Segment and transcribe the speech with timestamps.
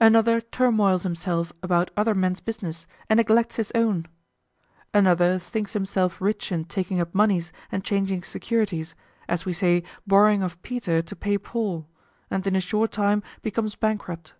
[0.00, 4.08] Another turmoils himself about other men's business and neglects his own.
[4.94, 8.94] Another thinks himself rich in taking up moneys and changing securities,
[9.28, 11.86] as we say borrowing of Peter to pay Paul,
[12.30, 14.32] and in a short time becomes bankrupt.